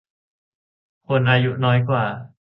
[1.07, 2.05] คนอายุน้อยกว่า